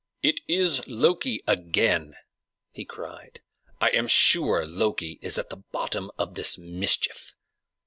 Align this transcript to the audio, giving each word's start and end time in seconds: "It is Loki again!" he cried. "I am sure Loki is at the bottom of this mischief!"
"It 0.23 0.39
is 0.47 0.81
Loki 0.87 1.41
again!" 1.45 2.15
he 2.71 2.85
cried. 2.85 3.41
"I 3.79 3.89
am 3.89 4.07
sure 4.07 4.65
Loki 4.65 5.19
is 5.21 5.37
at 5.37 5.51
the 5.51 5.57
bottom 5.57 6.09
of 6.17 6.33
this 6.33 6.57
mischief!" 6.57 7.35